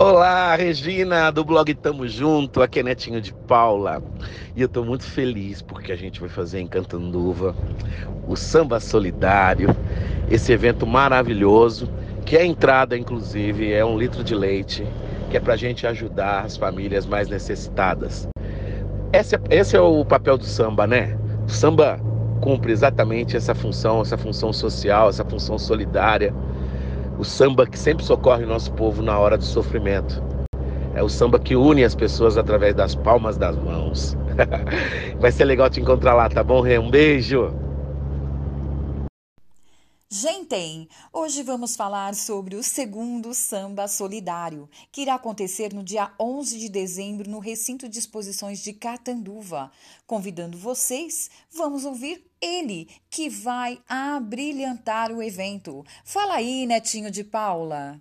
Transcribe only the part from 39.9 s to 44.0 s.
Gente, hoje vamos falar sobre o segundo samba